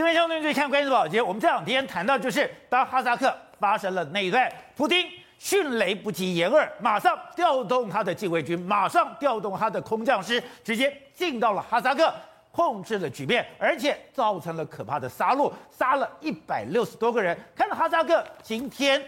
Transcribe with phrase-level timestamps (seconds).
[0.00, 5.06] 这边相对最看关键的宝杰，我们这两天谈到就是当哈萨克发生了内乱，普丁
[5.38, 12.10] 迅雷不及掩耳，马上调动他的禁卫军，马上调动他的空降师，直接进到了哈萨克，
[12.50, 17.38] 控制了局面，而且造成了可怕的杀戮，杀了一百六十多个人。
[17.54, 18.98] 看到哈萨克今天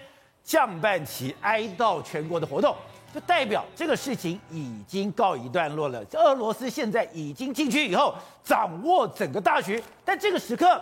[0.44, 2.76] 降半旗哀悼全国的活动。
[3.12, 6.02] 就代表这个事情已经告一段落了。
[6.14, 9.82] 俄罗斯现在已经进去以后，掌握整个大局。
[10.04, 10.80] 但这个时刻，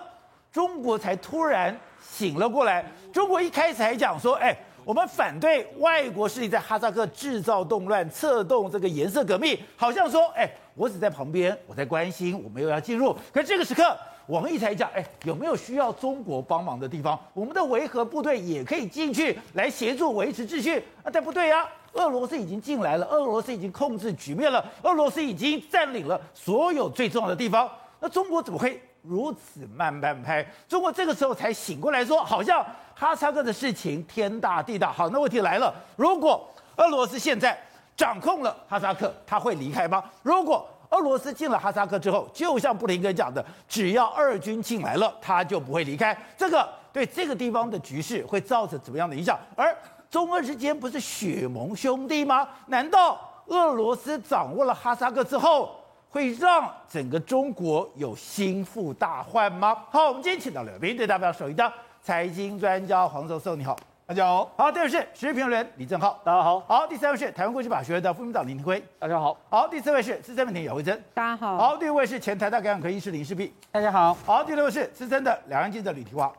[0.52, 2.84] 中国才突然醒了过来。
[3.12, 13.96] 中国一开始还讲说：“哎，我们反对外国势力在哈萨克制造动乱，策动这个颜色革命。”好像说：“哎，我只在旁边，我在关心，我没有要进入。”可这个时刻，
[14.28, 17.18] 王毅才讲：“哎，有没有需要中国帮忙的地方？
[17.34, 21.68] 我们的维和部队也可以进去来协助维持秩序。”啊，但不对呀？
[21.92, 27.68] 俄罗斯已经进来了，俄罗斯已经控制局面了，俄罗斯已经占领了所有最重要的地方。
[27.98, 30.46] 那中国怎么会如此慢半拍？
[30.68, 32.64] 中国这个时候才醒过来说，好像
[32.94, 34.92] 哈萨克的事情天大地大。
[34.92, 37.58] 好，那问题来了，如果俄罗斯现在
[37.96, 40.02] 掌控了哈萨克，他会离开吗？
[40.22, 46.16] 如果俄罗斯进了哈萨克之后，就像布林肯讲的，只要二军进来了，他就不会离开。
[46.36, 49.38] 这个对这个地方的局势会造成怎么样的影响？
[49.54, 49.76] 而
[50.10, 52.48] 中俄之间不是血盟兄弟吗？
[52.66, 53.16] 难道
[53.46, 55.76] 俄罗斯掌握了哈萨克之后，
[56.10, 59.84] 会让整个中国有心腹大患吗？
[59.88, 64.50] 好，我们今天请到了对代表首一的财经专家黄教授，你好，大家好。
[64.56, 66.58] 好，第二位是时事评论员李正浩，大家好。
[66.58, 69.36] 好，第三位是台湾国际法学院的副院长林廷辉，大家好。
[69.48, 71.56] 好，第四位是资深媒体姚慧珍，大家好。
[71.56, 74.12] 好，第五位是前台大感染科医师林世璧，大家好。
[74.26, 76.32] 好，第六位是资深的两岸记者吕提华，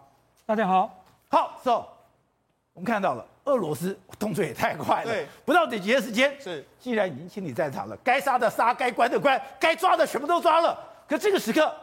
[0.46, 0.92] 大家好。
[1.30, 1.86] 好，So，
[2.74, 3.26] 我们看到了。
[3.46, 10.78] 俄罗斯动作也太快了，对，不到几天时间，是，既然已经清理战场了，该杀的杀，该关的关，该抓的全部都抓了。
[11.08, 11.74] 可这个时刻，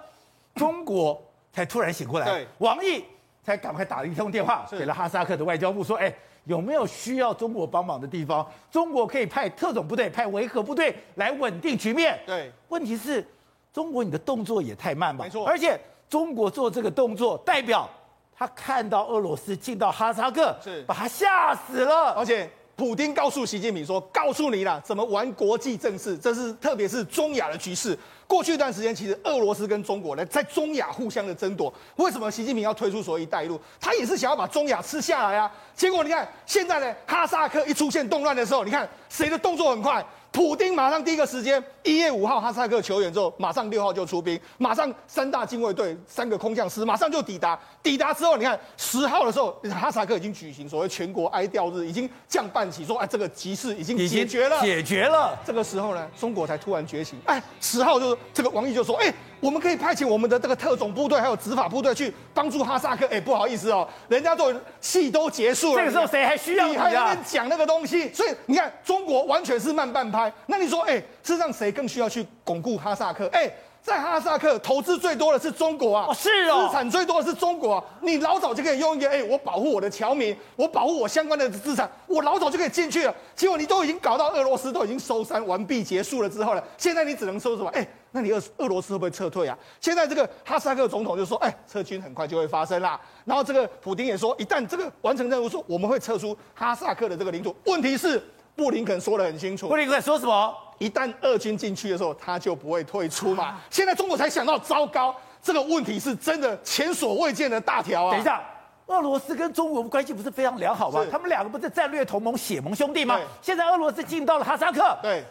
[0.55, 1.21] 中国
[1.53, 3.05] 才突然醒过来，对，王毅
[3.43, 6.15] 才赶快打了一通电话给了哈萨克的外交部，说，哎，
[6.45, 8.49] 有没有需要中国帮忙的地方？
[8.71, 12.17] 中国可以派特种部队、派维和部队来稳定局面。
[12.25, 13.27] 对，问题是，
[13.73, 15.25] 中国你的动作也太慢吧？
[15.25, 17.91] 没错，而且中国做这个动作，代表。
[18.39, 22.13] 他看到俄罗斯进到哈萨克，是把他吓死了。
[22.13, 27.99] 而且，普丁告诉习近平说：“告诉你啦，怎么玩国际政治，这是特别是中亚的局势。
[28.29, 31.73] 过去一段时间，其实俄罗斯跟中国呢在中亚互相的争夺。
[31.97, 33.61] 为什么习近平要推出所谓‘一带一路’？
[33.81, 35.51] 他也是想要把中亚吃下来啊。
[35.75, 40.05] 结果你看，现在呢，哈萨克一出现动乱的时候，你看谁的动作很快？”
[40.39, 47.59] 普丁马上第一个时间，一月五号哈萨克求援之后，马上六号就出兵，马上三大禁卫队、三个空降师马上就抵达。
[47.83, 55.37] 抵达之后，你看十号的时候，哈萨克已经举行所谓全国哀悼日，已经降半旗，说哎这个局势已经解决了，解决了。
[55.45, 57.19] 这个时候呢，中国才突然觉醒。
[57.25, 59.13] 哎，十号就这个王毅就说，哎。
[59.41, 63.07] 我们可以派遣我们的这个特种部队，还有执法部队去帮助哈萨克。
[63.07, 66.89] 哎，不好意思哦，人家都戏都结束了，这个时候谁还需要你啊？
[66.89, 68.13] 你还在讲那个东西？
[68.13, 70.33] 所以你看，中国完全是慢半拍。
[70.47, 73.29] 那你说，哎，事实上谁更需要去巩固哈萨克？
[73.33, 73.51] 哎。
[73.89, 77.85] 在哈萨克投资最多的是中国啊，哦是哦，资产最多的是中国啊。
[78.03, 83.15] 你老早就可以用一个，哎，我保护我的侨民，我保护我相关的资产，我老早就可以进去了。
[83.35, 87.71] 结果你都已经搞到俄罗斯都已经收山完毕结束了之后了，现在你只能说什么？
[87.71, 89.57] 哎，那你俄俄罗斯会不会撤退啊？
[89.81, 93.01] 现在这个哈萨克总统就说，哎，撤军很快就会发生啦。
[93.25, 97.57] 然后这个普丁也说，一旦这个完成任务，说我们会撤出哈萨克的这个领土。
[97.65, 98.23] 问题是。
[98.59, 100.53] 布林肯说的很清楚，布林肯说什么？
[100.79, 103.61] 一旦俄军进去的时候，他就不会退出嘛。
[103.71, 108.13] 现在中国才想到，糟糕，这个问题是真的前所未见的大条啊！
[108.13, 108.43] 等一下，
[108.87, 111.05] 俄罗斯跟中国关系不是非常良好吗？
[111.11, 113.19] 他们两个不是战略同盟、血盟兄弟吗？
[113.43, 115.25] 现在俄罗斯进到了哈萨克，对。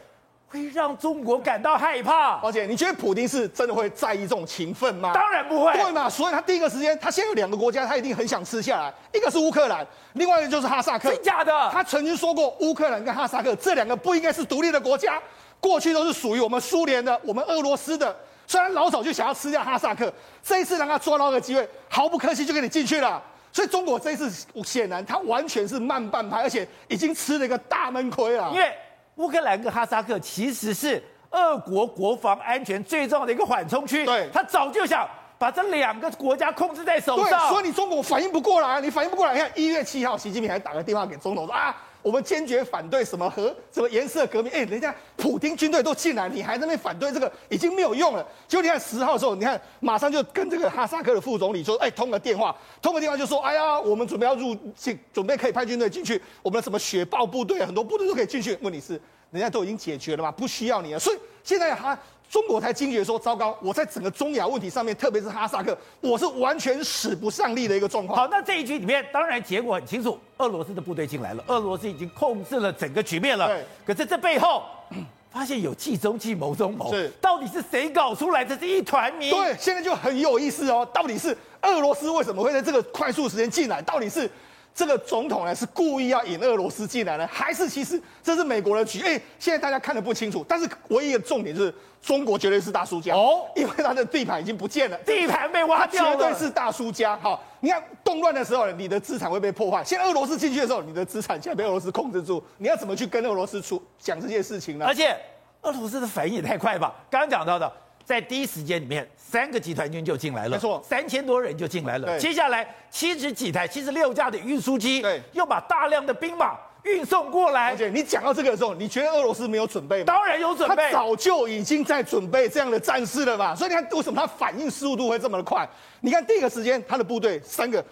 [0.50, 5.12] 会让中国感到害怕，而且你觉得普京是真的会在意这种情分吗？
[5.14, 6.10] 当然不会，对嘛？
[6.10, 11.10] 所以他第一个时间，他现在有两个国家，他一定很想吃下来，一个是乌克兰，另外一个就是哈萨克。
[11.10, 11.70] 真假的？
[11.70, 15.22] 他曾经说过，乌克兰跟哈萨克这两个不应该是独立的国家，
[15.60, 18.16] 过去都是属于我们苏联的，我们俄罗斯的。
[18.46, 23.22] 虽然老早就想要吃掉哈萨克，这一次让他抓到个机会，毫不客气就给你进去了。
[23.52, 24.32] 所以中国这一次
[24.64, 28.50] 显然他完全是慢半拍，而且已经吃了一个大闷亏了。
[28.54, 28.72] 因为
[29.16, 31.04] 乌克兰跟哈萨克其实是。
[31.30, 35.06] 俄国国防安全最重要的一个缓冲区，对，他早就想
[35.38, 39.34] 把这两个国家控制在手上，所以你中国反应不过来，你反应不过来。
[39.34, 41.76] 你看一月七号，习近平还打个电话给总统说啊，
[42.08, 44.50] 我们坚决反对什么核什么颜色革命。
[44.54, 48.26] 哎，人家普丁军队都进来，你还在那边反对这个，已经没有用了。
[48.48, 58.58] 就你看十号的时候，你看马上就跟这个哈萨克的副总理说，哎，通个电话，通个电话就说，哎呀，我们准备要入进，准备可以派军队进去，我们的什么雪豹部队，很多部队都可以进去。
[58.62, 59.02] 问题是。
[59.30, 61.00] 人家都已经解决了嘛，不需要你了。
[61.00, 68.20] 所以现在哈中国才惊觉说，糟糕，我在整个中亚问题上面，特别是哈萨克，我是完全使不上力的一个状况。
[68.20, 73.48] 好，那这一局里面，当然结果很清楚，俄罗斯的部队进来了，俄罗斯已经控制了整个局面了。
[73.48, 73.66] 对。
[73.86, 74.64] 可是这背后，
[75.32, 78.56] 发现有计中计谋中谋，是到底是谁搞出来的？
[78.56, 79.32] 这是一团迷。
[79.32, 83.82] 对，现在就很有意思哦，到底是俄罗斯为什么会在这个快速时间进来？
[83.82, 84.30] 到底是？
[84.78, 89.02] 这个总统呢是故意要引俄罗斯进来呢，还是其实这是美国的局？
[89.02, 90.46] 哎，现在大家看的不清楚。
[90.48, 97.18] 但是唯一的重点就是中国绝对是大输家哦，因为他的地盘已经不见了，地盘被挖掉了，绝对是大输家。
[97.18, 104.86] 好，你看动乱的时候，你的资产会被破坏；现在俄罗斯进去的时候，你的资产现在被俄罗斯控制住，你要怎么去跟俄罗斯出讲这件事情呢？
[104.86, 105.18] 而且
[105.64, 106.94] 俄罗斯的反应也太快吧？
[107.10, 107.74] 刚刚讲到的。
[108.08, 112.18] 在第一时间里面，三个集团军就进来了，没错，三千多人就进来了。
[112.18, 117.72] 接下来七十几台、七十六架的运输机，对，又把大量的兵马运送过来。
[117.72, 120.06] 而且你讲到这个的时候，你觉得俄罗斯没有准备吗？
[120.06, 123.54] 当然有准备，他早就已经在准备这样的战事了吧。
[123.54, 125.68] 所以你看，为什么他反应速度会这么的快？
[126.00, 127.84] 你看第一个时间，他的部队三个。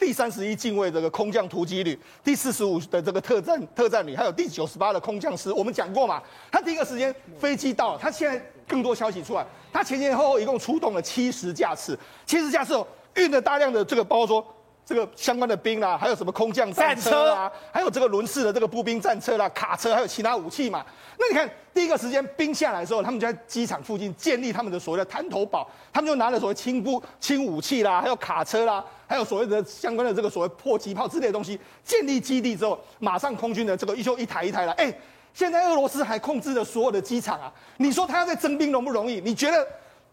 [0.00, 6.22] 第三十一近卫这个空降突击旅，第四十五的这个特战特战旅，还有第九十八的空降师，我们讲过嘛？
[6.50, 12.82] 他第一个时间飞机到了，他现在更多消息出来，他前前后后一共出动了七十架次，七十架次，
[13.16, 14.46] 运了大量的这个，包括说
[14.90, 20.84] 这个相关的兵啦，还有什么空降战车啊，还有这个轮式的这个步兵战车啦、卡车，还有其他武器嘛。
[21.16, 28.84] 那你看第一个时间兵下来的时候，他们就在机场附近建立他们的所谓的滩头堡，他们就拿着所谓轻步轻武器啦，还有卡车啦。
[29.06, 34.72] 还有所谓的相关的这个所谓迫击炮之类的东西，建立基地之后，马上空军的这个一就一台一台了。
[34.72, 34.92] 哎，
[35.32, 37.52] 现在俄罗斯还控制着所有的机场啊！
[37.76, 39.20] 你说他要再征兵容不容易？
[39.20, 39.64] 你觉得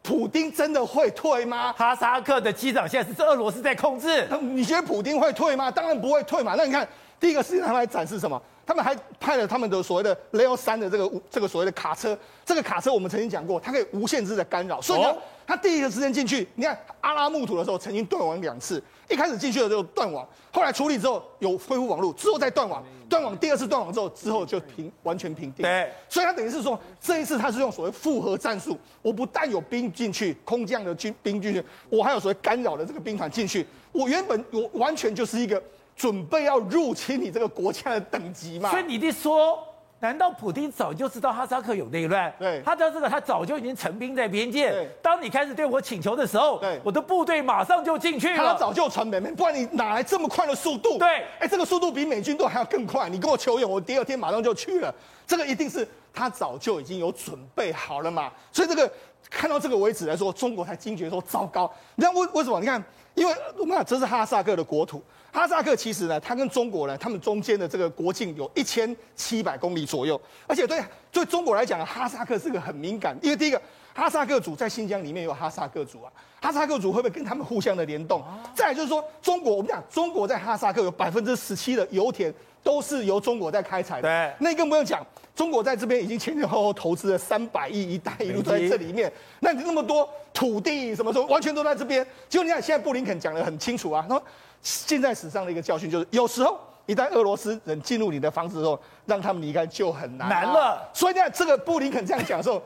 [0.02, 1.74] 普丁真的会退吗？
[1.74, 5.70] 哈萨克的机长现在是俄罗斯在控制，你觉得普丁会退吗？
[5.70, 6.56] 当然不会退嘛。
[6.58, 6.88] 那你看
[7.20, 8.42] 第一个事情，他们还展示什么？
[8.66, 14.82] 他们还派了他们的所谓的 Leo 三的这个这个所谓的卡车，这个卡车我们曾经讲过，它可以无限制的干扰。
[14.82, 15.16] 所以呢，
[15.46, 25.64] 他第一个时间进去，你看阿拉木图的时候曾经断网两次，一开始进去的时候断网，后来处理之后有恢复网络，之后再断网，断网第二次断网之后，之后就平完全平定。
[25.64, 35.62] 对，所以他等于是说这一次他是用所谓复合战术，我不但有兵进去，空降的军兵进去，我还有所谓干扰的这个兵团进去，我原本我完全就是一个。
[35.98, 38.70] 准备要入侵你这个国家的等级嘛？
[38.70, 39.58] 所以你的说，
[40.00, 42.32] 难道普京早就知道哈萨克有内乱？
[42.38, 44.70] 对，他知道这个，他早就已经成兵在边界。
[44.70, 48.38] 对，当你开始对我请求的时候，对，我的部队马上就进去了。
[48.38, 51.00] 他早就成北面，不然你哪来这么快的速度？
[51.00, 53.10] 对，哎，这个速度比美军都还要更快。
[53.10, 54.94] 你跟我求援，我第二天马上就去了。
[55.26, 58.32] 这个一定是他早就已经有准备好了嘛。
[58.52, 58.90] 所以这个
[59.32, 61.72] 看到这个为止来说，中国才惊觉说糟糕。
[61.96, 62.60] 你看为为什么？
[62.60, 62.84] 你看，
[63.16, 65.02] 因为我们讲这是哈萨克的国土。
[65.38, 73.62] 哈萨克其实呢，它跟中国呢，他们中间的这个国境有一千七百公里左右，而且对对中国来讲，哈萨克是个很敏感，因为第一个，
[73.94, 76.12] 哈萨克族在新疆里面有哈萨克族啊，
[76.42, 78.24] 哈萨克族会不会跟他们互相的联动？
[78.56, 85.06] 再来就是说，中国我们讲，中国在哈萨克有百分之十七的油田都是由中国在开采的，对，那更不用讲，
[85.36, 94.24] 中国在这边已经前前后后投资了三百亿，一带一路都在这里面，那你那么多土地什么什么，完全都在这边，结果你看现在布林肯讲的很清楚啊，他说。
[94.62, 100.90] 现在史上的一个教训就是，有时候一旦俄罗斯人进入你的房子之后，让他们离开就很难、啊、难了。
[100.94, 102.62] 所以呢，这个布林肯这样讲的时候，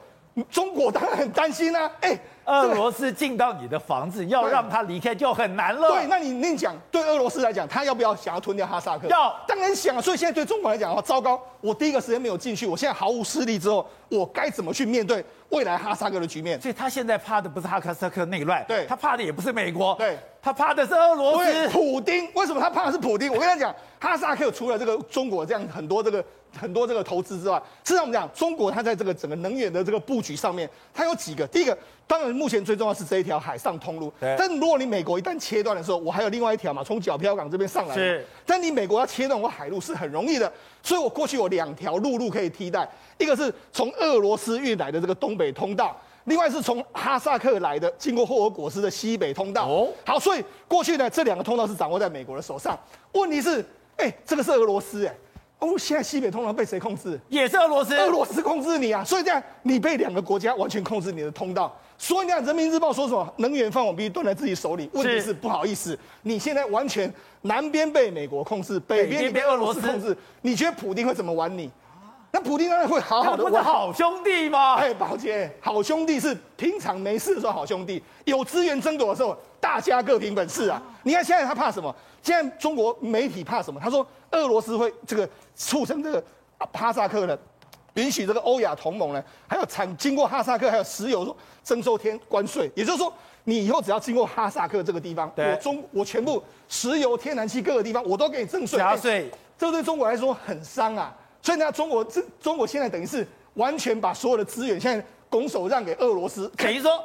[0.49, 1.91] 中国当然很担心啊。
[2.01, 5.89] 哎，俄罗斯进到你的房子，要让他离开就很难了。
[5.89, 9.07] 对，那你另讲，对俄罗斯来讲，他要不要想要吞掉哈萨克？
[9.07, 10.01] 要，当然想啊。
[10.01, 16.59] 所以现在对中国来讲的话，糟糕，我第一个时间没有进去，我现在毫无势力之后，我该怎么去面对未来哈萨克的局面？
[16.61, 20.17] 所以他现在怕的不是哈萨克内乱，对，他怕的也不是美国，对。
[20.43, 22.27] 他怕的是俄罗斯，普丁。
[22.33, 23.31] 为什么他怕的是普丁？
[23.31, 26.25] 我跟他讲，哈萨克除了这个中国这样很多这个
[26.59, 31.47] 很多这个投资之外，事实上我们讲，中国它在这个整个能源的这个布局上面，它有几个。
[31.47, 34.11] 第一个，当然目前最重要是这一条海上通路。
[34.19, 37.95] 但如果你美国一旦切断的时候，我还有另外一条嘛，从角漂港这边上来。
[37.95, 38.25] 是。
[38.45, 40.51] 但你美国要切断我海路是很容易的，
[40.83, 45.95] 所以我过去有两条陆路可以替代，一个是从俄罗斯运来的这个东北通道。
[46.25, 49.67] 另外是从哈萨克来的，经过霍尔果斯的西北通道。
[49.67, 52.77] 哦，好，所以过去呢，这两个通道是掌握在美国的手上。
[53.13, 53.59] 问题是，
[53.97, 55.15] 哎、欸，这个是俄罗斯，哎，
[55.61, 57.19] 哦，现在西北通道被谁控制？
[57.29, 57.95] 也是俄罗斯。
[57.95, 61.71] 俄罗斯控制你啊，所以这样你被两个国家完全控制你的通道。
[61.99, 63.31] 所以你看，《人民日报》说什么？
[63.37, 64.89] 能源饭碗必须端在自己手里。
[64.93, 67.13] 问题是，不好意思，你现在完全
[67.43, 70.17] 南边被美国控制，北边被俄罗斯控制。
[70.41, 71.69] 你觉得普丁会怎么玩你？
[72.31, 74.75] 那普丁当然会好好的，不是好兄弟吗？
[74.75, 80.81] 哎，宝杰，好兄弟是平常没事的时候好兄弟，有资源争夺的时候，大家各凭本事啊。
[81.03, 81.95] 你看现在他怕什么？
[82.21, 83.79] 现在中国媒体怕什么？
[83.79, 86.23] 他说俄罗斯会这个促成这个
[86.73, 87.37] 哈萨克呢
[87.95, 93.13] 允许这个欧亚同盟呢，还有产经过哈萨克还有石油征收天关税，也就是说，
[93.43, 101.13] 你以后只要经过哈萨克这个地方，我中我全部石油、天然气各个地方我都给你征税，加税、欸，这对中国来说很伤啊。
[101.41, 107.03] 所以呢，中国这中国现在等于是完全把所有的资源现在拱手让给俄罗斯，等于说，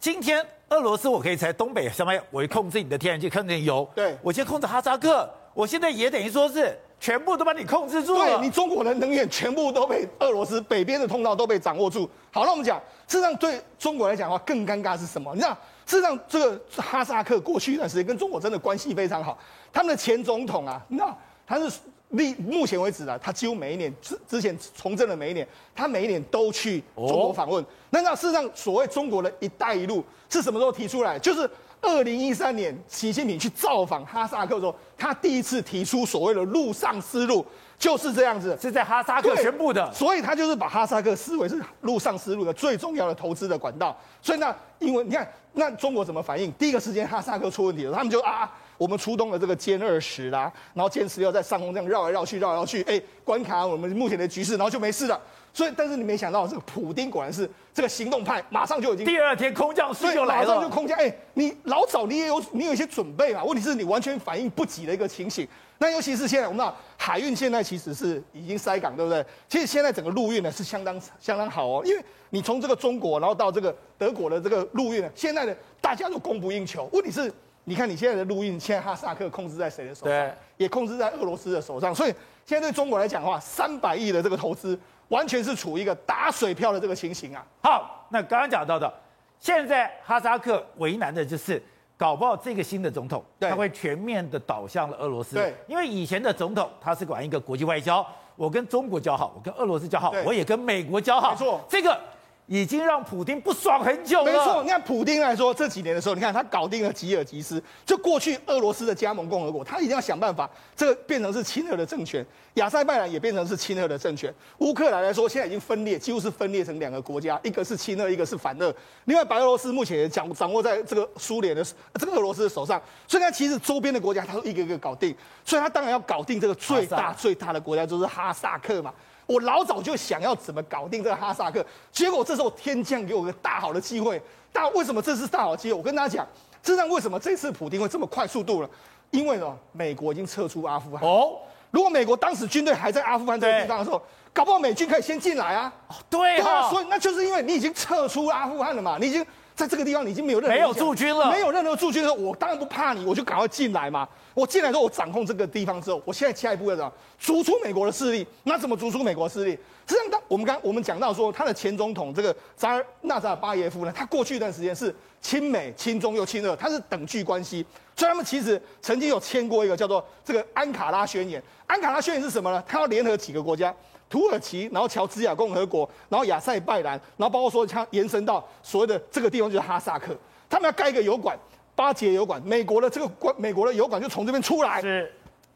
[0.00, 0.44] 今天
[0.74, 6.78] 俄罗斯我可以在东北上面，我控制你的天然气，控制你油，对我先控制哈萨克，我现在也等于说是。
[7.00, 12.08] 全部都把你控制住了，对，你中国的能源全部都被俄罗斯北边的通道都被掌握住。
[12.32, 15.34] 好，那我们讲，事实上对中国来讲的话，更尴尬是什么？
[15.34, 15.52] 你知道，
[15.84, 19.36] 事实上这个哈萨克过去一段时间跟中国真的关系非常好。
[19.70, 21.14] 他们的前总统啊，你知道
[21.46, 21.78] 他是
[22.16, 27.62] 历目前为止啊，他几乎每一年之之前从政的每一年，他每一年都去中国访问。
[27.62, 31.18] 哦、那那事实上，所谓中国的一带一路是什么时候提出来？
[31.18, 31.48] 就是。
[31.86, 37.44] 二零一三年，习近平去造访哈萨克的时候，他第一次提出所谓的陆上丝路，
[37.78, 39.92] 就是这样子，是在哈萨克宣布的。
[39.92, 43.94] 所以他就是把哈萨克视为是陆上丝路的最重要的投资的管道。
[44.22, 46.50] 所以那因为你看，那中国怎么反应？
[46.52, 55.20] 第一个时间哈萨克出问题了，他们就啊，我们出动了这个歼二十啦，然后歼十六在上空这样绕来绕去，绕来绕去，哎，观察我们目前的局势，然后就没事了。
[55.52, 60.98] 所以，但是你没想到，这个普丁果然是这个行动派，马上就已经第二天空降师就来了，马上就空降。
[60.98, 63.44] 哎，你老早你也有你有一些准备嘛？
[63.44, 65.46] 问题是你完全反应不及的一个情形。
[65.78, 69.24] 那尤其是现在，我们知道海运现在其实是已经塞港，对不对？
[69.48, 76.88] 其实现在整个陆运呢是相当相当好哦，因为你从这个中国，然后到这个德国的这个陆运呢，现在呢大家都供不应求。
[76.92, 77.32] 问题是，
[77.64, 80.08] 你看你现在的陆运，现在哈萨克控制在谁的手上？
[80.08, 81.94] 对，也控制在俄罗斯的手上。
[81.94, 82.14] 所以
[82.46, 84.78] 现在对中国来讲的话，三百亿的这个投资。
[85.08, 87.44] 完全是处于一个打水漂的这个情形啊！
[87.62, 88.92] 好，那刚刚讲到的，
[89.38, 91.62] 现在哈萨克为难的就是，
[91.94, 95.36] 搞不好这个新的总统他会全面的倒向了俄罗斯。
[95.36, 98.04] 对，因为以前的总统他是管一个国际外交，
[98.34, 101.32] 我跟中国交好，我跟俄罗斯交好，我也跟美国交好。
[101.32, 102.00] 没错，这个。
[102.46, 104.30] 已经让普丁不爽很久了。
[104.30, 112.24] 没错，你看普丁来说，这几年的时候，你看他搞定了吉尔吉斯，就过去俄罗斯的加盟共和国，他一定要想办法，这个变成是亲俄的政权。
[112.54, 114.32] 亚塞拜然也变成是亲俄的政权。
[114.58, 118.72] 乌克兰来说，现在已经分裂，几乎是分裂成两个国家，一个是亲俄，一个是反俄。
[119.06, 125.16] 另外，白俄罗斯目前也掌掌握在这个苏联的这个俄罗斯的手上，所以他其实周边的国家，他都一个一个搞定。
[125.44, 128.92] 所以他当然要搞定这个最大最大的国家，就是哈萨克嘛。
[129.26, 134.20] 我老早就想要怎么搞定这个哈萨克，结果这时候天降给我个大好的机会。
[134.52, 135.78] 但为什么这是大好机会？
[135.78, 136.26] 我跟大家讲，
[136.62, 138.70] 这让为什么这次普丁会这么快速度了？
[139.10, 141.08] 因为呢，美国已经撤出阿富汗。
[141.08, 141.38] 哦，
[141.70, 144.00] 如果美国当时军队还在阿富汗这个地方的时候，
[144.32, 145.72] 搞不好美军可以先进来啊。
[145.88, 149.24] 哦，对啊，所以那就是因为你已经撤出阿富汗了嘛，你已经。
[149.54, 154.08] 在这个地方，你已经没有任何没有驻军了，没有任何驻军的时候，我当然不怕你，我就赶快进来嘛。
[154.34, 158.26] 我进来之后，我掌控这个地方之后，我现在下一步要怎么逐出美国的势力？
[158.42, 159.52] 那怎么逐出美国势力？
[159.86, 171.40] 实际上，当我们刚我们讲到说，他的前总统这个扎尔纳扎尔巴耶夫呢，他过去一段时间是亲美、亲中又亲俄，他是等距关系，所以他们其实曾经有签过一个叫做这个安卡拉宣言。
[171.68, 172.60] 安卡拉宣言是什么呢？
[172.66, 173.72] 他要联合几个国家。
[174.14, 180.16] 土耳其，然后乔治亚共和国，然后亚塞拜然，然后包括说它延伸到所谓的这个地方就是哈萨克，
[180.48, 181.36] 他们要盖一个油管，
[181.74, 184.80] 巴结油管，美国的这个管，美国的油管就从这边出来。
[184.80, 185.12] 是，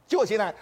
[0.08, 0.52] 结果现在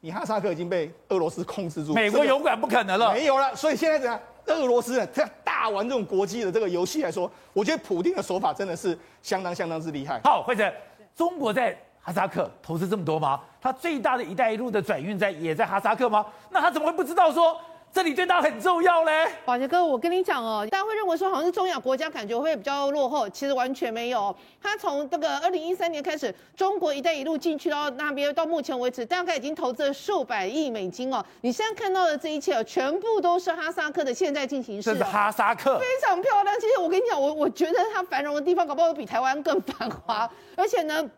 [0.00, 3.54] 你哈萨克已经被俄罗斯控制住，美国油管不可能了，没有了。
[3.54, 4.18] 所以现在怎样？
[4.46, 10.18] 俄罗斯这样大玩这种国际的这个游戏来说，我觉得普丁的手法真的是相当相当之厉害。
[10.24, 10.72] 好，慧珍，
[11.14, 11.76] 中国在。
[12.04, 13.40] 哈萨克投资这么多吗？
[13.62, 16.24] 他最大的一带一路的转运在也在哈萨克吗？
[16.50, 17.58] 那他怎么会不知道说
[17.90, 19.26] 这里对他很重要嘞？
[19.46, 24.36] 宝杰哥，我跟你讲哦，大家会认为说好像是中亚国家感觉会比较落后，其实完全没有。
[24.60, 31.24] 他从这个二零一三年开始，中国一带一路进去到那边，到目前为止大概已经投资了数百亿美金哦。
[31.40, 34.90] 你现在看到的这一切哦，全部都是哈萨克的现在进行式。
[34.92, 36.54] 这是哈萨克，非常漂亮。
[36.60, 41.08] 其实我跟你讲，我我觉得它繁荣的地方，搞不好比台湾更繁华，而且呢。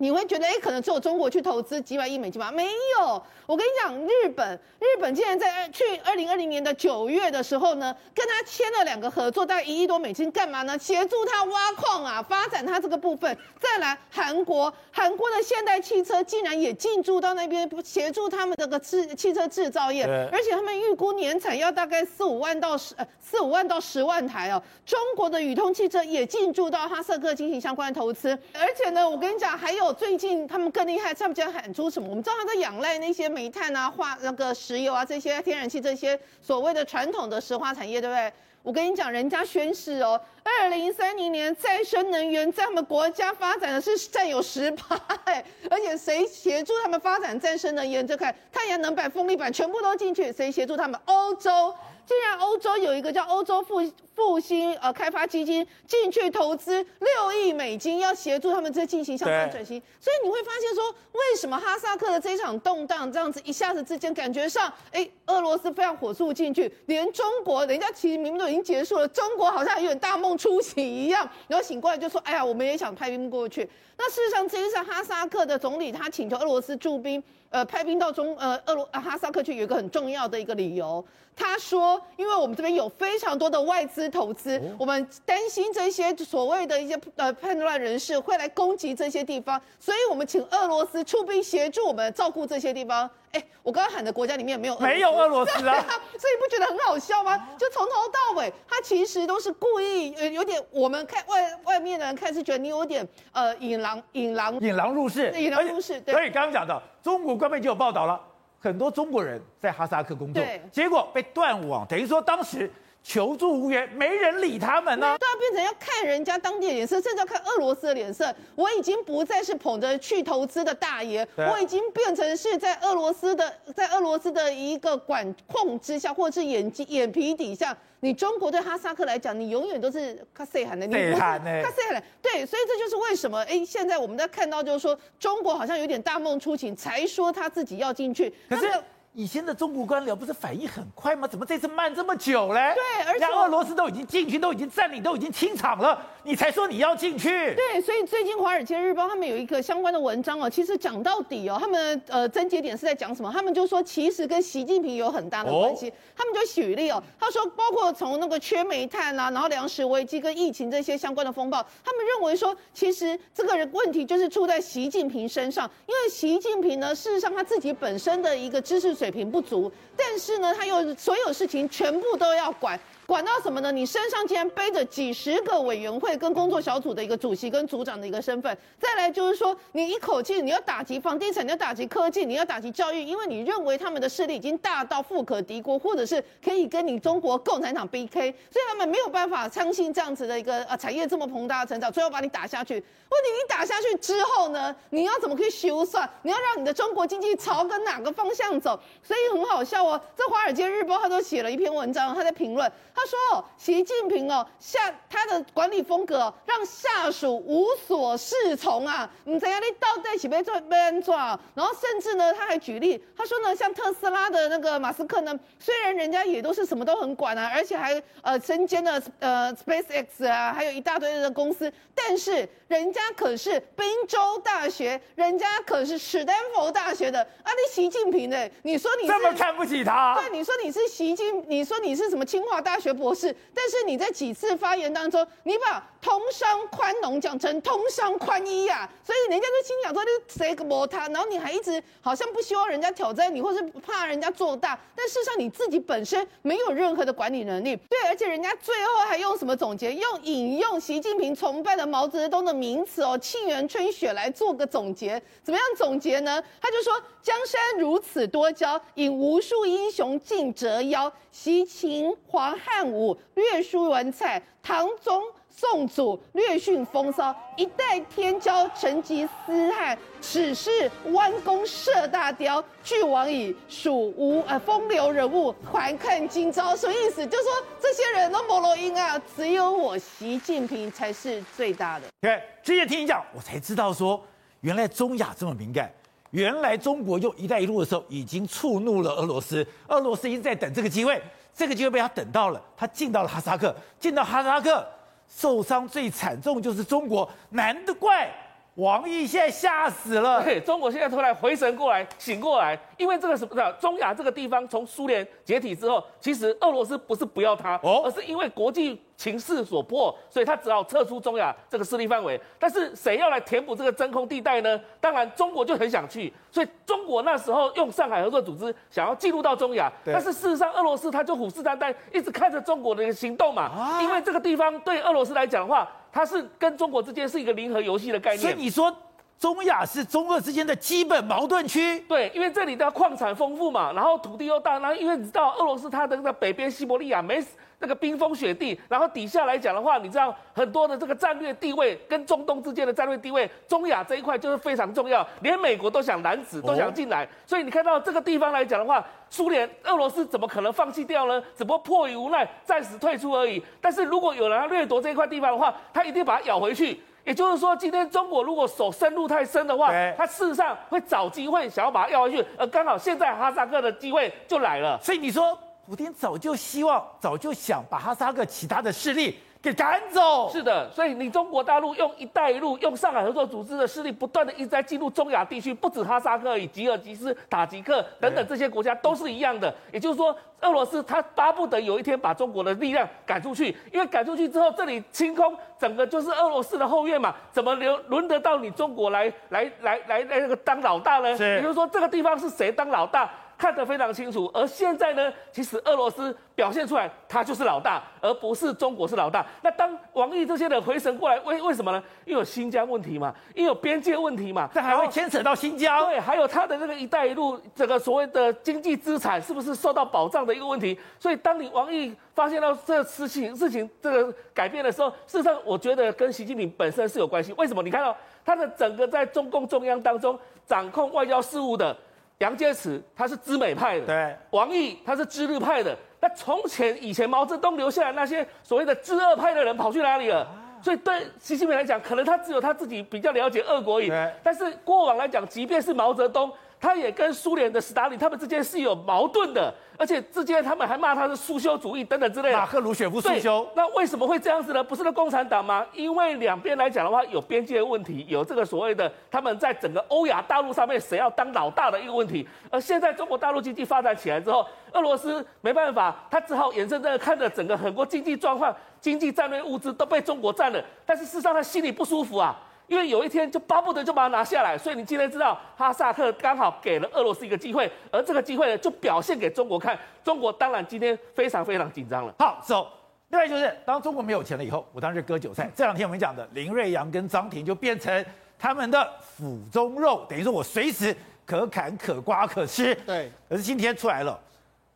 [0.00, 2.52] 你会觉得，哎，可能只有中国去投资几百亿美金吗？
[2.52, 10.78] 没有，我跟你讲，日本，日本竟然在去二零二零年的九月的时候呢，跟他签了两个合作，大概一亿多美金，干嘛呢？
[10.78, 13.36] 协助他挖矿啊，发展他这个部分。
[13.60, 24.62] 再来，韩国，韩国的现代汽车竟然也进驻到那边，协助他们这个制汽车制造业，而且他们预估年产要大概四五万到十呃四五万到十万台哦。
[24.86, 29.87] 中国的宇通汽车也进驻到哈萨克进行相关的投资，而且呢，我跟你讲，还有。
[29.92, 32.08] 最近他们更厉害，他们将喊出什么？
[32.08, 38.32] 我们知道他在仰赖那些煤炭啊、化那个石油啊这些天然气这些所谓的传统的石化产业，对不对？
[38.62, 48.06] 我跟你讲，人家宣誓哦，二零三零年再生能源在我们国家发展的是占有十八，哎，而且谁协助他们发展再生能源？
[48.06, 51.00] 这看太阳能板、风力板全部都进去，谁协助他们？
[51.06, 51.74] 欧洲。
[52.08, 53.82] 既然欧洲有一个叫欧洲复
[54.14, 73.68] 复兴呃开发基金进去投资六亿美金，要协助他们这进行向上转型，所以你会发现说，为什么哈萨克的这一场动荡这样子一下子之间感觉上，哎，俄罗斯非常火速进去，连中国人家其实明明都已经结束了，中国好像有点大梦初醒一样，然后醒过来就说，哎呀，我们也想派兵过去。
[73.98, 77.22] 那事实上，这一次哈萨克的总理他请求俄罗斯驻兵。
[77.50, 81.02] 呃，派兵到中呃俄罗哈萨克去有一个很重要的一个理由，
[81.38, 93.08] 他说，因为我们这边有非常多的外资投资，我们担心这些所谓的一些呃叛乱人士会来攻击这些地方，所以我们请俄罗斯出兵协助我们照顾这些地方。
[93.30, 95.84] 哎，我刚刚喊的国家里面没有没有俄罗斯啊，啊，
[96.18, 97.36] 所以不觉得很好笑吗？
[97.58, 106.00] 就从头到尾，他其实都是故意，呃有点我们看外外面的人看是觉得你有点呃引狼引狼引狼入室，引狼入室。
[106.00, 108.18] 对，所以刚刚讲到中国官媒就有报道了，
[108.58, 112.70] 很多中国人在哈萨克工作，结果被断网，等于说当时。
[113.08, 115.16] 求助无援，没人理他们呢、啊。
[115.16, 118.32] 都要变成要看人家当地的脸色，甚至要看俄罗斯的脸色。
[118.54, 127.74] 我已经不再是捧着去投资的大爷，我已经变成是在俄罗斯的，在俄罗斯的一个管控之下，或者是眼睛眼皮底下。
[128.00, 132.04] 你中国对哈萨克来讲，你永远都是卡塞罕的，你不是卡塞罕。
[132.20, 138.30] 对，所以这就是为什么，哎，现在我们在看到就是说，中国好像有点大梦初醒，才说他自己要进去。
[138.50, 138.70] 可是。
[139.18, 141.26] 以前的中国官僚不是反应很快吗？
[141.26, 142.72] 怎么这次慢这么久嘞？
[142.76, 147.28] 对，而且俄罗斯都已经进去，都已经占领，都已经清场了，你才说你要进去？
[147.56, 153.28] 对，所以最近《华尔街日报》他们有一个相关的文章哦，其实讲到底哦，他们呃症结点是在讲什么？
[153.32, 155.90] 他们就说其实跟习近平有很大的关系。
[155.90, 169.72] 哦、他们就举例哦，他说包括从那个缺煤炭啊，然后粮食危机跟疫情这些相关的风暴，他们认为说其实这个人问题就是出在习近平身上，因为习近平呢，事实上他自己本身的一个知识水水平不足。
[169.96, 172.78] 但是呢，他又所有事情全部都要管。
[173.08, 173.72] 管到什么呢？
[173.72, 192.74] 你身上竟然背着几十个委员会跟工作小组的一个主席跟组长的一个身份，再来就是说，你一口气你要打击房地产，你要打击科技，你要打击教育，因为你认为他们的势力已经大到富可敌国，或者是可以跟你中国共产党 PK，所以他们没有办法相信这样子的一个呃产业这么庞大的成长，最后把你打下去。
[192.74, 196.06] 问题你打下去之后呢，你要怎么可以修算？
[196.20, 198.78] 你要让你的中国经济朝跟哪个方向走？
[199.02, 202.70] 所以很好笑哦，这《华尔街日报》他都写了一篇文章，他在评论。
[202.98, 209.08] 他说：“习近平哦，下他的管理风格让下属无所适从啊！
[209.22, 209.60] 你怎样？
[209.62, 211.38] 你到底起被做被人抓？
[211.54, 227.52] 然后甚至呢，他还举例，他说呢，像特斯拉的那个马斯克呢，虽然人家也都是什么都很管啊，而且还呃身兼了呃 SpaceX 啊，还有一大堆的公司，但是人家可是宾州大学，人家可是史丹佛大学的啊！
[227.52, 228.50] 你习近平呢？
[228.64, 230.20] 你说你这么看不起他？
[230.20, 249.92] 对，你说你是习近，你说你是什么清华大学？”学博士，但是你在几次发言当中，你把通商宽农讲成通商宽衣呀，所以人家就心想说你谁个魔他，然后你还一直好像不希望人家挑战你，或是怕人家做大，但事实上你自己本身没有任何的管理能力，对，而且人家最后还用什么总结？
[249.92, 256.42] 用引用习近平崇拜的毛泽东的名词哦，沁园春雪来做个总结，怎么样总结呢？
[256.60, 262.77] 他就说江山如此多娇，引无数英雄尽折腰，习秦皇汉。
[262.78, 276.76] 汉武略输文采，唐宗宋祖略逊风骚，一代天骄成吉思汗，此是弯弓射大雕，俱往矣，属无呃风流人物，还看今朝。
[276.76, 277.26] 什么意思？
[277.26, 282.06] 就是说这些人都没路用啊，只有我习近平才是最大的。
[282.20, 284.22] 对，直接听你讲，我才知道说，
[284.60, 285.92] 原来中亚这么敏感，
[286.30, 291.20] 原来中国用“一带一路”的时候已经触怒了俄罗斯，俄罗斯一直在等这个机会。
[291.58, 294.86] 这个机会被他等到了，他进到了哈萨克，进到哈萨克，
[295.28, 298.32] 受伤最惨重就是中国，难得怪
[298.78, 300.42] 王毅现在吓死了。
[300.42, 303.72] 对，中国现在突然回神过来，醒过来，因为这个什么？
[303.80, 309.00] 中亚这个地方从苏联解体之后，其实俄罗斯不是不要它，哦，而是因为国际。
[309.18, 312.40] 情势所迫，所以他只好撤出中亚这个势力范围。
[312.56, 314.80] 但是谁要来填补这个真空地带呢？
[315.00, 316.32] 当然，中国就很想去。
[316.52, 323.62] 所以中国那时候用上海合作组织想要进入到中亚，但是事实上，俄罗斯他就虎视眈眈，一直看着中国的一个行动嘛。
[323.62, 328.40] 啊、因为这个地方对俄罗斯来讲的话，它是跟中国之间是一个零和游戏的概念。
[328.40, 328.94] 所以你说。
[329.38, 332.00] 中亚是中俄之间的基本矛盾区。
[332.00, 337.42] 对，因为这里的矿产丰富嘛，然后土地又大，然后因为你知道俄罗斯它的那个北边西伯利亚没
[337.80, 347.28] 那个冰封雪地，然后底下来讲的话，你知道很多的这个战略地位跟中东之间的战略地位，中亚这一块就是非常重要，连美国都想拦止，都想进来。
[347.46, 351.40] 所以你看到这个地方来讲的话，苏联、俄罗斯怎么可能放弃掉呢？
[351.56, 353.62] 只不过迫于无奈，暂时退出而已。
[353.80, 357.00] 但是如果有人要掠夺这一块地方的话，他一定把它咬回去。
[357.24, 364.98] 也就是说，今天中国如果手深入太深的话，他事实上会找机会想要把它要回去，而刚好现在哈萨克的机会就来了。
[365.02, 369.38] 所以你说，普京早就希望，早就想把哈萨克其他的势力。
[369.60, 379.74] 给赶走，是的，所以你中国大陆用“一带一路”、用上海合作组织的势力，不断的一直在进入中亚地区，不止哈萨克，以吉尔吉斯、塔吉克等等这些国家都是一样的。
[379.92, 391.30] 也就是说，俄罗斯他巴不得有一天把中国的力量赶出去，因为赶出去之后，这里清空，整个就是俄罗斯的后院嘛，怎么留轮得到你中国来来来来来那个当老大呢？
[391.32, 393.28] 也就是说，这个地方是谁当老大？
[393.58, 399.44] 看得非常清楚，而现在呢，其实俄罗斯表现出来，他就是老大，而不是中国是老大。
[399.62, 402.00] 那当王毅这些人回神过来，为为什么呢？
[402.24, 406.06] 因为有新疆问题嘛，因为有边界问题嘛，这还会牵扯到新疆。
[406.06, 410.96] 对，还有他的那个“一带一路”这个所谓的经济资产是不是受到保障的一个问题。
[411.18, 417.52] 所以，当你王毅发现到这事情事情这个改变的时候，事实上，我觉得跟习近平本身是有关系。
[417.54, 417.82] 为什么？
[417.82, 421.96] 你看到他的整个在中共中央当中掌控外交事务的。
[422.38, 425.96] 杨洁篪他是知美派的，对，王毅他是知日派的。
[426.20, 430.46] 那从前以前毛泽东留下来那些所谓的知俄派的人跑去哪里了？
[430.80, 434.12] 所以对习近平来讲，可能他只有他自己比较了解俄国语。
[434.42, 436.52] 但是过往来讲，即便是毛泽东。
[436.80, 442.56] 他也跟苏联的斯大林他们之间是有矛盾的，而且之间他们还骂他是苏修主义等等之类的。
[442.56, 443.68] 马克鲁雪夫苏修。
[443.74, 444.82] 那为什么会这样子呢？
[444.82, 445.84] 不是的共产党吗？
[445.92, 452.46] 因为两边来讲的话，有边界问题，有这个所谓的他们在整个欧亚大陆上面谁要当老大的一个问题。
[452.70, 462.56] 而现在中国大陆经济发展起来之后，俄罗斯没办法，他只好眼睁睁的看着整个很多经济状况、经济战略物资都被中国占了，但是事实上他心里不舒服啊。
[462.88, 472.34] 因为有一天就巴不得就把它拿下来，所以你今天知道哈萨克刚好给了俄罗斯一个机会，而这个机会呢就表现给中国看，中国当然今天非常非常紧张了。
[472.38, 472.90] 好，走。
[473.28, 475.70] 另外就是当中国没有钱了以后，我当时割韭菜。
[475.76, 478.24] 这两天我们讲的林瑞阳跟张庭就变成
[478.58, 482.94] 他们的腹中肉，等于说我随时可砍可刮可吃。
[483.06, 483.30] 对。
[483.50, 484.40] 可是今天出来了，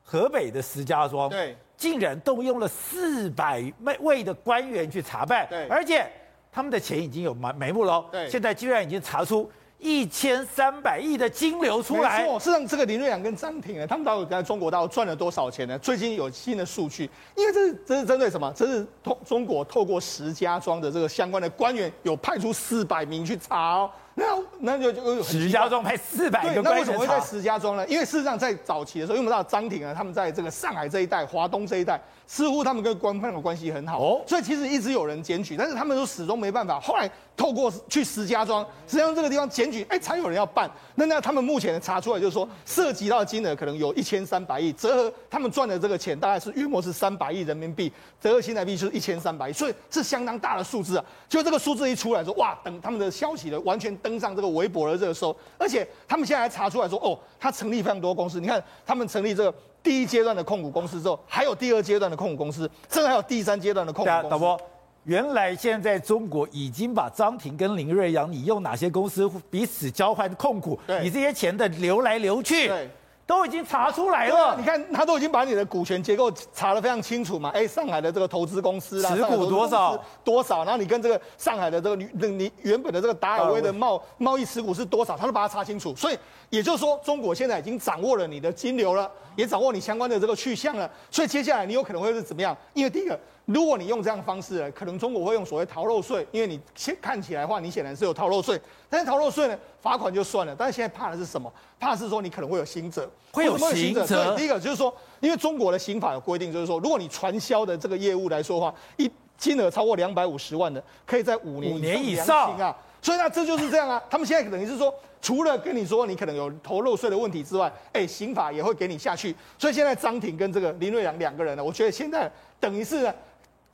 [0.02, 3.62] 河北的石家庄，对，竟然动用了四百
[4.00, 6.10] 位的官员去查办，对，而且。
[6.52, 12.20] 他们的钱已经有眉眉目了，对，现在居然已经查出一千三百亿的金流出来。
[12.22, 15.78] 没错，事实上这个林瑞阳跟张庭呢，他们到底在中国到底赚了多少钱呢？
[15.78, 18.52] 最近有新的数据，因为这是这是针对什么？
[18.54, 23.90] 这是通中国透过石家庄的这个相关的官员，有派出四百名去查哦。
[24.14, 24.24] 那
[24.60, 27.86] 那就就石家庄派四百个官，那为什么会在石家庄呢？
[27.88, 36.78] 因为事实上在早期的时候，因为我们知道张庭啊，他们在这个上海这一带、华东这一带，似乎他们跟官方的关系很好，哦，所以其实一直有人检举，但是他们都始终没办法。
[36.78, 40.70] 后来透过去石家庄，石家庄这个地方检举，哎，才有人要办。
[40.94, 51.04] 那那他们目前查出来就是说，涉及到的金额可能有一千三百亿，折合他们赚的这个钱大概是约莫是三百亿人民币，折合新台币就是一千三百亿，所以是相当大的数字啊。
[51.30, 53.96] 就这个数字一出来说，哇，等他们的消息的完全。
[54.02, 58.40] 登上这个微博的热搜，而且他们现在还查出来说，哦，他成立非常多公司。
[58.40, 64.28] 你看，他们成立这个第一阶段的控股公司之后，还有第二阶段的控股公司，甚至还有第三阶段的控股公司。
[64.28, 64.60] 导播，
[65.04, 72.68] 原来现在中国已经把张庭跟林瑞阳，你用哪些公司彼此交换控股，你这些钱的流来流去。
[72.68, 72.90] 对。
[73.26, 77.50] 都已经查出来了，你看他都已经把你的股权结构查得非常清楚嘛？
[77.54, 85.94] 哎，上海的这个投资公司啦，持股多少多少，然后你跟这个上海的这个你你原本的这个达尔威的贸贸易持股是多少，他都把它查清楚。
[85.96, 86.18] 所以
[86.50, 90.90] 也就是说，中国现在已经掌握了你的金流了，也掌握你相关的这个去向了。
[91.10, 92.56] 所以接下来你有可能会是怎么样？
[92.74, 93.18] 因为第一个。
[93.46, 98.60] 如果你用这样的方式，可能中国会用所谓逃漏税，因为你先看起来的话，你显然是有逃漏税。
[98.88, 101.52] 但是逃漏税呢，罚款就算了，但是现在怕的是什么？
[101.80, 104.06] 怕的是说你可能会有刑责，会有刑责。
[104.06, 112.76] 对，第一个就是说，因为中国的刑法有规定，就是说，如果你传销的这个业务来说的话，一金额超过两百五十万的，可以在五年以上，年以上啊。
[113.02, 114.00] 所以那这就是这样啊。
[114.08, 119.34] 他们现在等于是说，除了跟你说你可能有逃漏税的问题之外，哎，刑法也会给你下去。
[119.58, 123.12] 所以现在张庭跟这个林瑞阳两个人呢，我觉得现在等于是。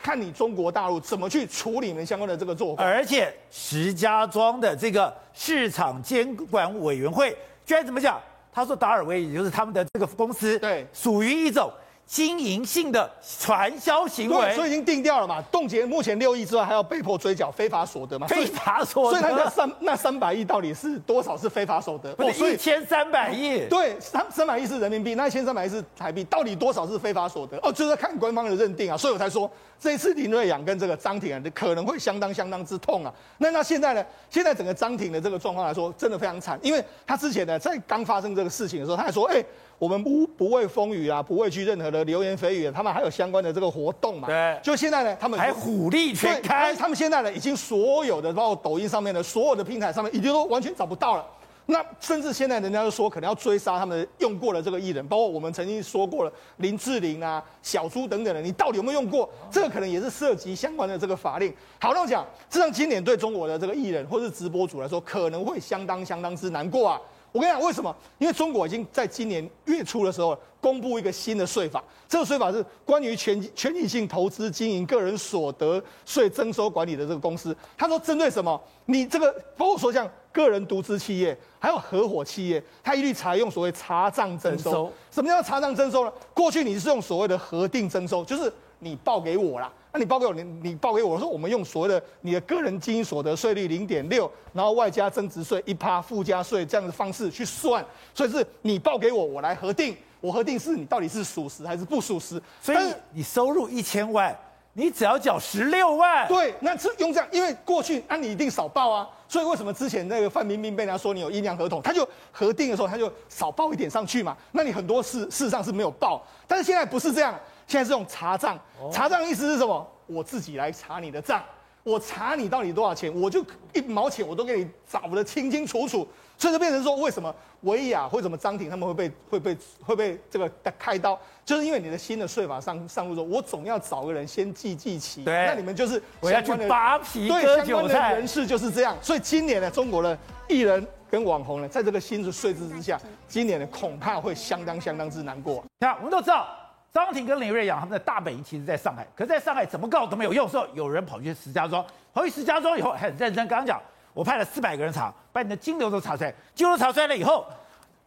[0.01, 8.21] 看你中国大陆怎么去处理你们相关的这个做法，而且石家庄的这个市场监管委员会居然怎么讲？
[8.51, 11.71] 他说达尔威也就是他们的这个公司，对，属于一种
[12.09, 18.27] 经营性的传销行为，所以已经定掉了嘛，冻结目前六亿之外，还要被迫追缴非法所得嘛？
[18.27, 22.11] 非法所得，所以那三那三百亿到底是多少是非法所得？
[22.17, 27.59] 哦，一千三百亿，对，三三百亿是人民币，那一千三百亿是台币，到底多少是非法所得？
[27.59, 33.13] 哦，就是看官方的认定啊，所以我才说这一次林瑞阳跟这个张庭啊，可能会相当相当之痛啊。
[33.37, 34.03] 那那现在呢？
[34.31, 39.47] 现在整个张庭的这个状况来说，真的非常惨，因为他之前呢，在刚发生这个事情的时候，他还说，哎、欸。
[39.79, 44.27] 我们不不畏风雨啊，不畏惧任何的流言蜚语，他们还有相关的这个活动嘛？
[44.27, 44.59] 对。
[44.63, 51.25] 就现在呢，他们还虎力全开，他们现在呢，已经所有的，包括抖音上面的所有的平台上面，已经都完全找不到了。
[51.67, 59.29] 那甚至现在人家都说，可能要追杀他们用过的这个艺人，包括我们曾经说过了林志玲啊、小猪等等的，你到底有没有用过？
[59.51, 61.55] 这个可能也是涉及相关的这个法令。
[61.79, 67.01] 好，那我讲，这让今年对中国的这个艺人或是直播主来说，可能会相当相当之难过啊。
[67.33, 67.95] 我跟你讲，为什么？
[68.19, 77.55] 因为中国已经在今年月初的时候公布一个新的税法，这个税法是关于权权益性投资经营个人所得税征收管理的这个公司。
[77.77, 78.61] 他说，针对什么？
[78.87, 84.91] 你这个包括说像个人独资企业，还有合伙企业，他一律采用所谓查账征收。
[85.11, 86.13] 什么叫查账征收呢？
[86.33, 89.71] 过去你是用所谓的核定征收，就是你报给我啦。
[89.99, 97.85] 那你报给我，你你报给我，我说我们用所谓的你的个人经营所得税率零点六，然后外加增值税一趴附加税这样的方式去算，
[98.15, 102.41] 所以是你报给我，我来核定，我核定是你到底是属实还是不属实。
[102.63, 102.79] 所以
[103.13, 104.33] 你收入一千万，
[104.75, 106.29] 你只要缴十六万。
[106.29, 117.37] 对，那是用这样，因为过去那、啊、你一定少报啊，所以为什么之前那个范冰冰被人家说你有阴阳合同，他就核定的时候他就少报一点上去嘛，那你很多事事实上是没有报，但是现在不是这样。
[117.69, 118.59] 现在是用查账，
[118.91, 119.87] 查账意思是什么？
[120.07, 121.45] 我自己来查你的账，
[121.83, 126.09] 我查你到底多少钱，我就一毛钱我都给你找得清清楚楚。
[126.39, 135.25] 所以就变成说，为什么维亚或什么张挺他们会被会被会被这个开刀，就是因为你的新的税法上上路说，我总要找个人先记记齐。
[135.25, 138.97] 对，那你们就是我要去拔皮对割韭菜，人士就是这样。
[139.03, 140.17] 所以今年呢，中国的
[140.49, 145.63] 艺人跟网红呢，在这个新的税制之下，今年呢恐怕会相当相当之难过。
[145.81, 146.47] 那我们都知道。
[146.93, 150.49] 张挺跟林瑞阳他们的大本营其实在上海，可是在上海怎么告都没有用。
[150.49, 153.81] 时候有人跑去石家庄，跑去石家庄以后很认真，刚刚讲
[154.15, 157.47] 我派了四百个人查，把你的金流都查出来，金流查出来了以后，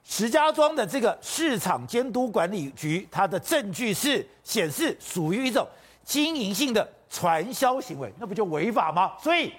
[0.03, 5.65] 石家庄的这个市场监督管理局，它的证据是显示属于一种
[6.03, 9.13] 经营性的传销行为，那不就违法吗？
[9.19, 9.53] 所以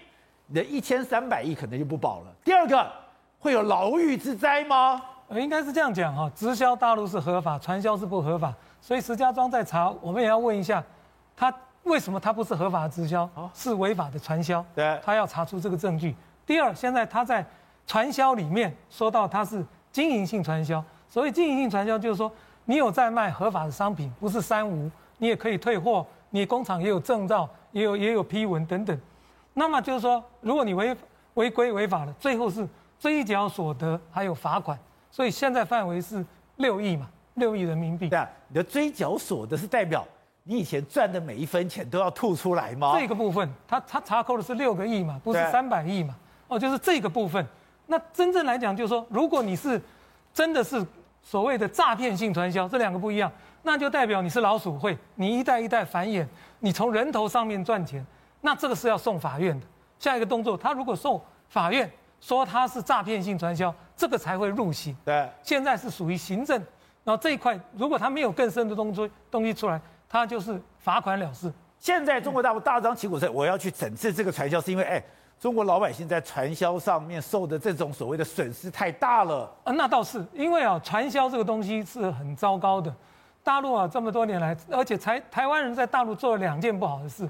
[0.48, 2.26] 你的一千三百亿可能就不保了。
[2.44, 2.90] 第二个
[3.38, 5.00] 会有牢狱之灾吗？
[5.32, 8.52] 呃，应该是这样讲哈，直销大陆是合法，传销是不合法。
[8.82, 10.84] 所以石家庄在查，我们也要问一下，
[11.34, 11.50] 他
[11.84, 14.62] 为什么他不是合法的直销，是违法的传销？
[14.74, 16.14] 对，他要查出这个证据。
[16.44, 17.42] 第二，现在他在
[17.86, 22.30] 传销里面说到他是经营性传销，所谓经营性传销就是说，
[22.66, 29.00] 你有在卖合法的商品，不是三无，你也可以退货，你工厂也有证照，也有也有批文等等。
[29.54, 30.94] 那么就是说，如果你违
[31.34, 32.68] 违规违法了，最后是
[32.98, 34.78] 追缴所得还有罚款。
[35.12, 37.08] 所以现在范围是六亿嘛。
[37.36, 40.06] 六亿人民币，对啊，你的追缴所得是代表
[40.42, 42.92] 你以前赚的每一分钱都要吐出来吗？
[43.00, 46.14] 这个部分，他他查扣的是六个亿嘛，不是三百亿嘛？
[46.48, 47.42] 哦，就是这个部分。
[47.86, 49.80] 那真正来讲，就是说，如果你是
[50.34, 50.84] 真的是
[51.22, 56.26] 所谓的诈骗性传销，这两个不一样，那就代表你是老鼠会，你一代一代繁衍，
[56.58, 58.04] 你从人头上面赚钱，
[58.42, 59.66] 那这个是要送法院的。
[59.98, 64.96] 下一个动作，他如果送法院说他是诈骗性传销，这个才会入刑。
[65.04, 66.60] 对，现在是属于行政。
[67.04, 71.52] 然后这一块，如果他没有更深的东西东西出来，他就是罚款了事。
[71.78, 75.02] 现在中国大陆大张旗鼓说我要去整治这个传销，是因为哎，
[75.40, 79.52] 中国老百姓在传销上面受的这种所谓的损失太大了。
[79.64, 82.94] 啊，那倒是，因为啊，传销这个东西是很糟糕的。
[83.42, 87.28] 大陆啊，这么多年来，而且台台湾人在大陆做了两件不好的事，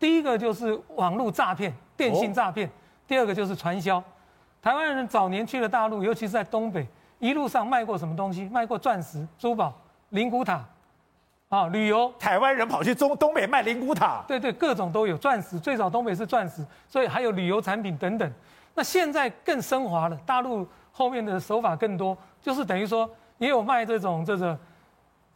[0.00, 2.68] 第一个就是网络诈骗、电信诈骗，
[3.06, 4.02] 第二个就是传销。
[4.62, 6.86] 台湾人早年去了大陆，尤其是在东北。
[7.18, 8.44] 一路上卖过什么东西？
[8.48, 9.72] 卖过钻石、珠宝、
[10.10, 10.64] 灵骨塔，
[11.48, 12.12] 啊，旅游。
[12.18, 15.18] 台湾人跑去中东北卖灵骨塔，对对，各种都有。
[15.18, 18.32] 钻石最早东北是钻石，所以还有旅游产品等等。
[18.74, 24.58] 那现在更升华了，大陆后面的手法更多，就是等于说也有卖这种这个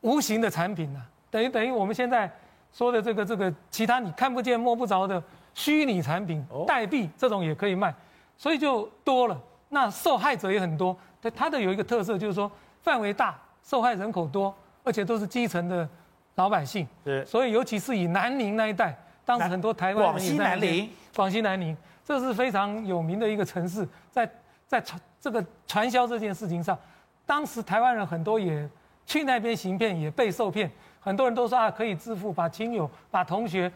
[0.00, 2.30] 无形的产品呐，等于等于我们现在
[2.72, 5.22] 说的这个这个其他你看不见摸不着的
[5.54, 7.94] 虚拟产品，代币这种也可以卖，
[8.36, 9.40] 所以就多了。
[9.68, 10.96] 那受害者也很多。
[11.20, 12.50] 对它的有一个特色，就是说
[12.82, 15.88] 范围大，受害人口多，而且都是基层的
[16.36, 16.86] 老百姓。
[17.04, 24.30] 是，所以尤其是以南宁那一带，当时很多台湾人广西南宁，广西南宁，这是非常有名的一个城市，在
[24.68, 26.78] 在传这个传销这件事情上，
[27.24, 28.68] 当时台湾人很多也
[29.04, 30.70] 去那边行骗，也被受骗，
[31.00, 33.72] 很多人都说啊可以致富，把亲友、把同学，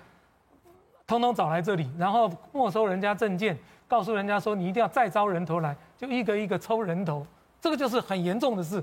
[1.04, 3.58] 通通找来这里，然后没收人家证件，
[3.90, 7.26] 告诉人家说你一定要再招人头来，就一个一个抽人头，
[7.60, 8.80] 这个就是很严重的事。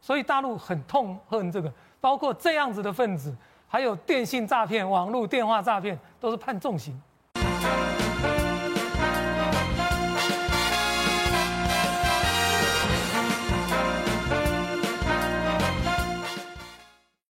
[0.00, 3.32] 所以大陆很痛恨这个，包括这样子的分子，
[3.68, 7.00] 还有电信诈骗、网络电话诈骗，都是判重刑。